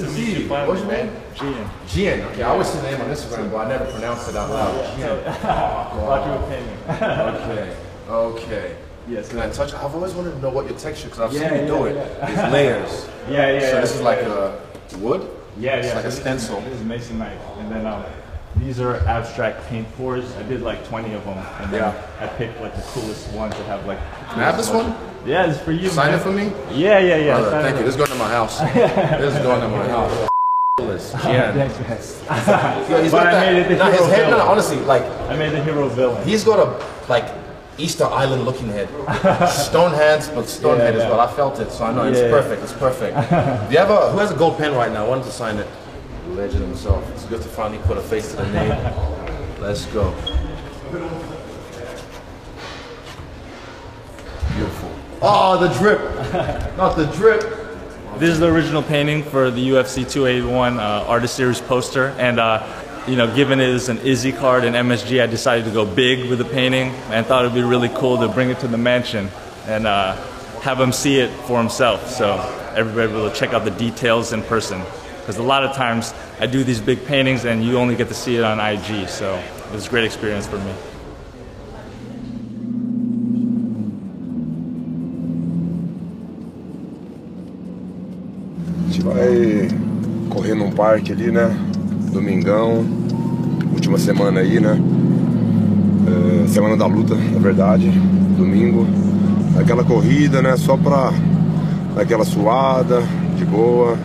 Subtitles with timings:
[0.00, 0.68] Nice to meet you finally.
[0.68, 1.16] What's your name?
[1.34, 1.70] Gian.
[1.86, 2.20] Gian.
[2.32, 4.98] Okay, I always see the name on Instagram, but I never pronounced it out loud.
[4.98, 5.24] Gian.
[6.06, 6.78] Rocky with painting.
[7.34, 7.76] Okay.
[8.08, 8.76] Okay.
[9.08, 9.28] Yes.
[9.28, 9.72] Can I touch?
[9.74, 11.96] I've always wanted to know what your texture, because I've Yeah, seen you do it.
[11.96, 12.26] yeah.
[12.44, 13.08] These layers.
[13.28, 13.60] Yeah, yeah.
[13.60, 13.80] So yeah.
[13.80, 14.60] this is like a
[14.98, 15.26] wood.
[15.58, 15.94] Yeah, It's yeah.
[15.94, 16.60] like a stencil.
[16.60, 18.04] This is, is masonite, and then um,
[18.56, 20.34] these are abstract paint pours.
[20.36, 22.02] I did like 20 of them, and then Yeah.
[22.20, 23.98] I picked like the coolest ones that have like.
[24.30, 24.94] Can I have this one?
[25.26, 25.88] Yeah, it's for you.
[25.88, 26.20] Sign man.
[26.20, 26.52] it for me.
[26.70, 27.40] Yeah, yeah, yeah.
[27.40, 27.84] Brother, thank you.
[27.84, 28.60] This is going to my house.
[29.20, 30.28] this is going to my house.
[30.76, 31.76] Oh, Thanks,
[32.26, 32.90] guys.
[32.90, 35.52] Yo, he's But I that- made it the nah, his head, honestly, like I made
[35.52, 36.22] the hero villain.
[36.26, 37.24] he's got a like
[37.78, 38.88] Easter Island looking head.
[39.50, 41.20] Stone hands, but stone Yeah, head as well.
[41.20, 42.28] I felt it, so I know it's Yeah.
[42.30, 42.62] perfect.
[42.64, 43.14] It's perfect.
[43.16, 45.04] Do you have a who has a gold pen right now?
[45.06, 45.66] I wanted to sign it.
[46.34, 47.08] Legend himself.
[47.12, 48.70] It's good to finally put a face to the name.
[49.60, 50.10] Let's go.
[54.52, 54.90] Beautiful.
[55.22, 56.00] Oh, the drip.
[56.76, 57.40] Not the drip.
[58.18, 62.66] This is the original painting for the UFC 281 uh, Artist Series poster, and uh,
[63.06, 66.28] you know, given it is an Izzy card and MSG, I decided to go big
[66.28, 69.28] with the painting, and thought it'd be really cool to bring it to the mansion
[69.66, 70.16] and uh,
[70.62, 72.34] have him see it for himself, so
[72.74, 74.82] everybody will check out the details in person.
[75.24, 78.14] Because a lot of times I do these big paintings and you only get to
[78.14, 80.70] see it on IG, so it was a great experience for me.
[88.86, 89.68] A gente vai
[90.28, 91.56] correr num parque ali, né?
[92.12, 92.84] Domingão,
[93.72, 94.78] última semana aí, né?
[96.06, 97.90] É, semana da luta, na verdade,
[98.36, 98.86] domingo.
[99.58, 100.54] Aquela corrida, né?
[100.58, 101.12] Só pra
[101.96, 103.02] aquela suada,
[103.36, 103.96] de boa.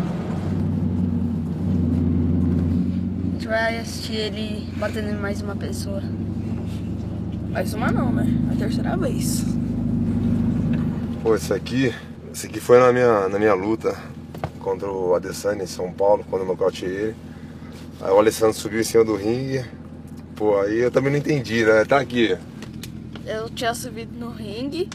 [3.30, 6.03] A gente vai assistir ele batendo em mais uma pessoa.
[7.50, 8.28] Mais uma não, né?
[8.53, 9.44] A terceira vez.
[11.24, 11.91] Pô, esse aqui,
[12.31, 13.97] esse aqui foi na minha, na minha luta
[14.59, 17.16] contra o Adesanya em São Paulo, quando eu nocauteei ele.
[18.00, 19.66] Aí o Alessandro subiu em cima do ringue.
[20.35, 21.84] Pô, aí eu também não entendi, né?
[21.85, 22.38] Tá aqui.
[23.25, 24.88] Eu tinha subido no ringue,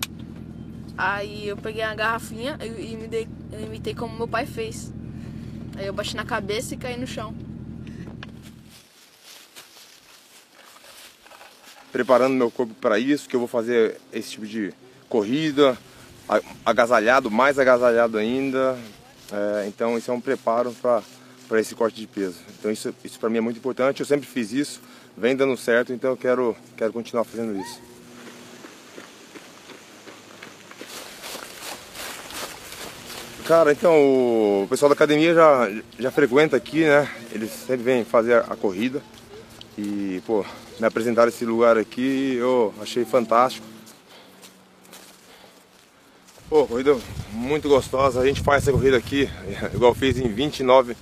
[0.97, 4.93] aí eu peguei a garrafinha e, e me dei, eu imitei como meu pai fez.
[5.77, 7.35] Aí eu bati na cabeça e caí no chão.
[11.95, 14.75] Preparando meu corpo para isso, que eu vou fazer esse tipo de
[15.09, 15.79] corrida,
[16.67, 18.77] agasalhado, mais agasalhado ainda.
[19.31, 22.35] É, então isso é um preparo para esse corte de peso.
[22.59, 24.01] Então isso, isso para mim é muito importante.
[24.01, 24.81] Eu sempre fiz isso,
[25.17, 27.81] vem dando certo, então eu quero, quero continuar fazendo isso.
[33.47, 33.95] Cara, então
[34.65, 37.09] o pessoal da academia já, já frequenta aqui, né?
[37.31, 39.01] Eles sempre vêm fazer a corrida.
[39.79, 40.45] E, pô,
[40.79, 43.67] me apresentaram esse lugar aqui, eu achei fantástico.
[46.49, 46.97] Pô, corrida
[47.33, 48.21] muito gostosa.
[48.21, 49.29] A gente faz essa corrida aqui,
[49.75, 50.97] igual fiz em 29,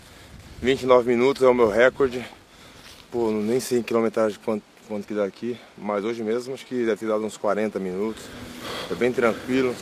[0.60, 2.24] 29 minutos, é o meu recorde.
[3.10, 6.84] Pô, nem sei em quilometragem quanto, quanto que dá aqui, mas hoje mesmo acho que
[6.84, 8.22] deve ter dado uns 40 minutos.
[8.90, 9.74] É bem tranquilo.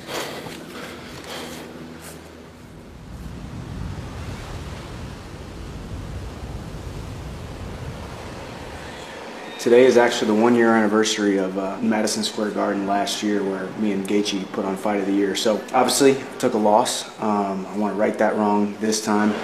[9.60, 13.66] Today is actually the one year anniversary of uh, Madison Square Garden last year where
[13.72, 15.37] me and Gaethje put on Fight of the Year.
[15.37, 17.10] So obviously took a loss.
[17.21, 19.34] Um, I want to right that wrong this time.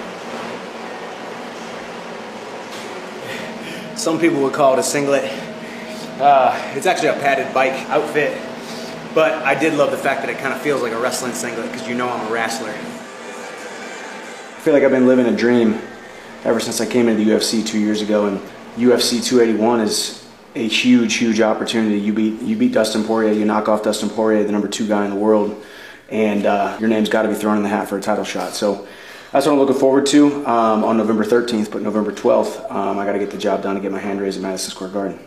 [3.95, 5.31] Some people would call it a singlet.
[6.19, 8.41] Uh, it's actually a padded bike outfit,
[9.15, 11.71] but I did love the fact that it kind of feels like a wrestling singlet
[11.71, 12.71] because you know I'm a wrestler.
[12.71, 15.79] I feel like I've been living a dream
[16.45, 18.41] ever since I came into the UFC two years ago, and
[18.77, 20.23] UFC 281 is
[20.55, 21.99] a huge, huge opportunity.
[21.99, 25.05] You beat you beat Dustin Poirier, you knock off Dustin Poirier, the number two guy
[25.05, 25.65] in the world,
[26.11, 28.53] and uh, your name's got to be thrown in the hat for a title shot.
[28.53, 28.87] So
[29.33, 31.71] that's what I'm looking forward to um, on November 13th.
[31.71, 34.21] But November 12th, um, I got to get the job done and get my hand
[34.21, 35.19] raised at Madison Square Garden.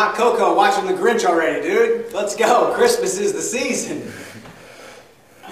[0.00, 2.10] Hot cocoa, watching The Grinch already, dude.
[2.14, 2.72] Let's go.
[2.74, 4.00] Christmas is the season.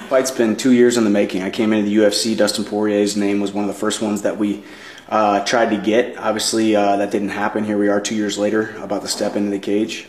[0.09, 1.43] Fight's been two years in the making.
[1.43, 2.35] I came into the UFC.
[2.35, 4.65] Dustin Poirier's name was one of the first ones that we
[5.11, 6.17] uh, tried to get.
[6.17, 7.63] Obviously, uh, that didn't happen.
[7.63, 10.09] Here we are two years later, about to step into the cage.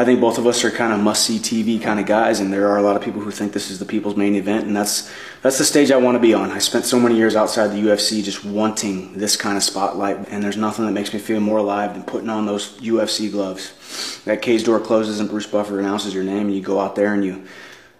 [0.00, 2.68] I think both of us are kind of must-see TV kind of guys, and there
[2.68, 5.12] are a lot of people who think this is the people's main event, and that's
[5.42, 6.52] that's the stage I want to be on.
[6.52, 10.40] I spent so many years outside the UFC just wanting this kind of spotlight, and
[10.40, 14.22] there's nothing that makes me feel more alive than putting on those UFC gloves.
[14.24, 17.12] That cage door closes, and Bruce Buffer announces your name, and you go out there
[17.12, 17.44] and you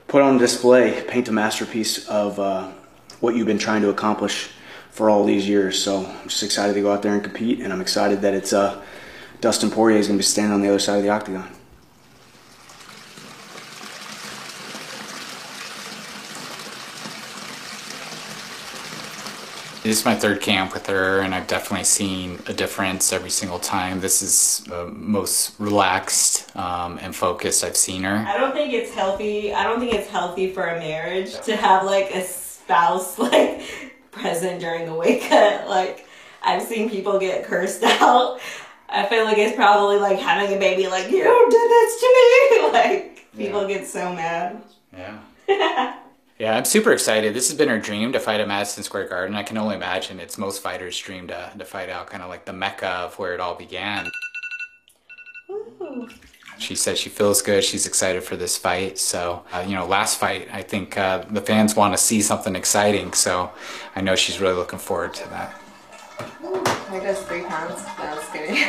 [0.06, 2.70] put on display, paint a masterpiece of uh,
[3.18, 4.50] what you've been trying to accomplish
[4.92, 5.82] for all these years.
[5.82, 8.52] So I'm just excited to go out there and compete, and I'm excited that it's
[8.52, 8.80] uh,
[9.40, 11.57] Dustin Poirier is going to be standing on the other side of the octagon.
[19.88, 23.58] This is my third camp with her, and I've definitely seen a difference every single
[23.58, 24.00] time.
[24.00, 28.16] This is the most relaxed um, and focused I've seen her.
[28.16, 29.54] I don't think it's healthy.
[29.54, 33.62] I don't think it's healthy for a marriage to have like a spouse like
[34.10, 35.66] present during the cut.
[35.66, 36.06] Like
[36.42, 38.40] I've seen people get cursed out.
[38.90, 40.86] I feel like it's probably like having a baby.
[40.86, 42.72] Like you did this to me.
[42.74, 43.78] like people yeah.
[43.78, 44.62] get so mad.
[45.48, 45.98] Yeah.
[46.38, 47.34] Yeah, I'm super excited.
[47.34, 49.34] This has been her dream to fight at Madison Square Garden.
[49.34, 52.44] I can only imagine it's most fighters' dream to, to fight out kind of like
[52.44, 54.08] the mecca of where it all began.
[55.50, 56.08] Ooh.
[56.58, 57.64] She says she feels good.
[57.64, 58.98] She's excited for this fight.
[58.98, 62.54] So, uh, you know, last fight, I think uh, the fans want to see something
[62.54, 63.14] exciting.
[63.14, 63.50] So
[63.96, 65.60] I know she's really looking forward to that.
[66.20, 67.84] I guess three pounds.
[67.84, 68.62] That was kidding.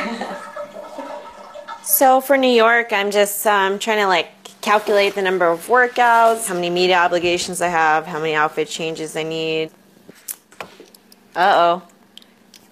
[1.84, 4.28] so for New York, I'm just um, trying to like
[4.60, 9.16] calculate the number of workouts, how many media obligations I have, how many outfit changes
[9.16, 9.70] I need.
[11.34, 11.82] Uh oh.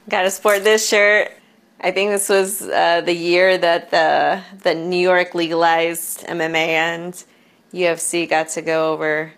[0.09, 1.33] Gotta sport this shirt.
[1.81, 7.25] I think this was uh, the year that the, the New York legalized MMA and
[7.73, 9.33] UFC got to go over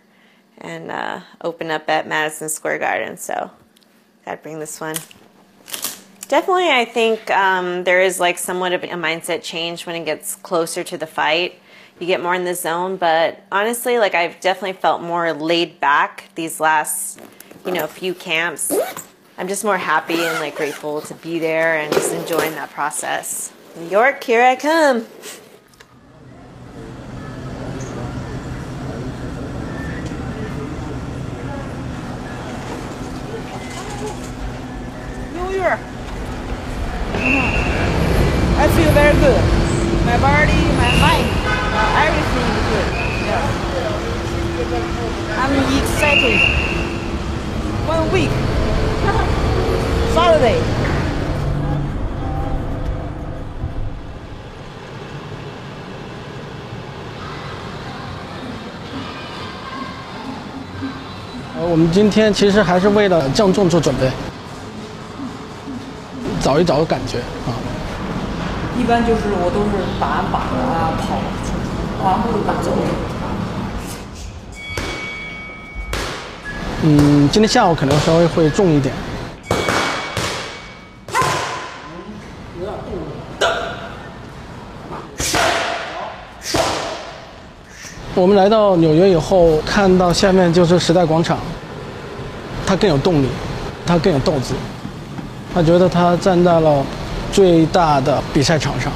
[0.59, 3.17] and uh, open up at Madison Square Garden.
[3.17, 3.51] So,
[4.25, 4.97] gotta bring this one.
[6.29, 10.37] Definitely, I think um, there is like somewhat of a mindset change when it gets
[10.37, 11.60] closer to the fight
[12.01, 12.97] you get more in the zone.
[12.97, 17.21] But honestly, like I've definitely felt more laid back these last,
[17.65, 18.73] you know, few camps.
[19.39, 23.53] I'm just more happy and like grateful to be there and just enjoying that process.
[23.77, 25.07] New York, here I come.
[46.11, 48.31] One week.
[50.13, 50.59] Saturday.
[61.57, 64.11] 呃，我们今天其实还是为了降重做准备，
[66.43, 67.55] 找一找感觉啊。
[68.77, 70.35] 一般就是我都是打靶
[70.75, 71.23] 啊，跑。
[76.83, 78.95] 嗯，今天下午可能稍微会重一点。
[88.15, 91.39] 我们来到纽约以后，看到下面就是时代广场，
[92.67, 93.29] 他更有动力，
[93.87, 94.55] 他更有斗志，
[95.55, 96.85] 他觉得他站在了
[97.31, 98.91] 最大的比赛场上。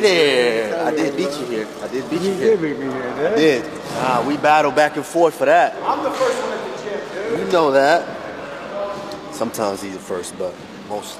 [0.00, 0.86] Hey there.
[0.86, 1.68] I did beat you here.
[1.82, 2.56] I did beat you, you here.
[2.56, 3.26] did beat me here, dude.
[3.26, 3.64] I did.
[3.92, 5.74] Ah, we battled back and forth for that.
[5.82, 7.46] I'm the first one at the gym, dude.
[7.46, 9.34] You know that.
[9.34, 10.54] Sometimes he's the first, but
[10.88, 11.18] most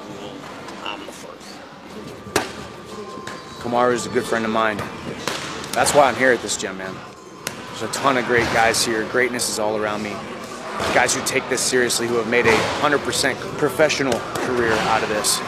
[0.85, 1.59] I'm the first.
[3.61, 4.79] Kamaru is a good friend of mine.
[5.73, 6.95] That's why I'm here at this gym, man.
[7.69, 9.05] There's a ton of great guys here.
[9.11, 10.17] Greatness is all around me.
[10.95, 15.39] Guys who take this seriously, who have made a 100% professional career out of this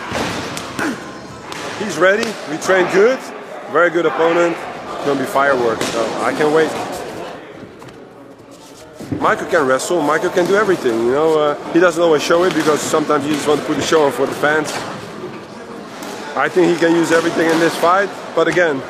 [1.80, 2.28] he's ready.
[2.50, 3.18] We trained good.
[3.72, 4.56] Very good opponent.
[4.56, 5.84] It's gonna be fireworks.
[5.86, 6.70] So I can't wait.
[9.20, 10.00] Michael can wrestle.
[10.02, 10.98] Michael can do everything.
[11.06, 13.76] You know, uh, he doesn't always show it because sometimes he just wants to put
[13.76, 14.70] the show on for the fans.
[16.36, 18.08] I think he can use everything in this fight.
[18.34, 18.80] But again,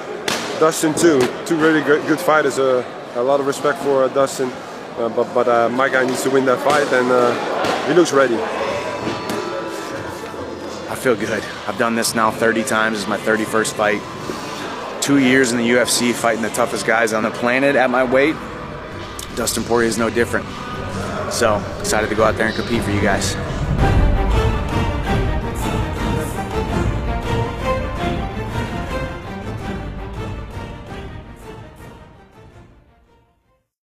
[0.59, 1.20] Dustin too.
[1.47, 2.59] Two really good, good fighters.
[2.59, 4.50] Uh, a lot of respect for uh, Dustin.
[4.99, 8.12] Uh, but but uh, my guy needs to win that fight, and uh, he looks
[8.12, 8.38] ready
[11.00, 11.42] feel good.
[11.66, 12.97] I've done this now 30 times.
[12.97, 15.02] This is my 31st fight.
[15.02, 18.37] Two years in the UFC fighting the toughest guys on the planet at my weight.
[19.35, 20.47] Dustin Poirier is no different.
[21.33, 23.35] So excited to go out there and compete for you guys.